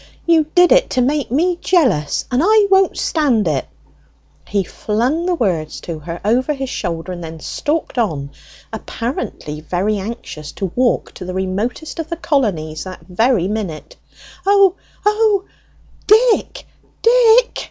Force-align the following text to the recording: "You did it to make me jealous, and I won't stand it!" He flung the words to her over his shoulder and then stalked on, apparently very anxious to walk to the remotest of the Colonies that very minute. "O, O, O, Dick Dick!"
"You 0.25 0.47
did 0.55 0.71
it 0.71 0.89
to 0.89 1.01
make 1.03 1.29
me 1.29 1.57
jealous, 1.61 2.25
and 2.31 2.41
I 2.43 2.65
won't 2.71 2.97
stand 2.97 3.47
it!" 3.47 3.67
He 4.47 4.63
flung 4.63 5.27
the 5.27 5.35
words 5.35 5.79
to 5.81 5.99
her 5.99 6.19
over 6.25 6.53
his 6.55 6.71
shoulder 6.71 7.11
and 7.11 7.23
then 7.23 7.39
stalked 7.39 7.99
on, 7.99 8.31
apparently 8.73 9.61
very 9.61 9.99
anxious 9.99 10.51
to 10.53 10.71
walk 10.75 11.11
to 11.11 11.23
the 11.25 11.35
remotest 11.35 11.99
of 11.99 12.09
the 12.09 12.17
Colonies 12.17 12.83
that 12.85 13.05
very 13.07 13.47
minute. 13.47 13.95
"O, 14.47 14.73
O, 15.05 15.45
O, 15.45 15.45
Dick 16.07 16.65
Dick!" 17.03 17.59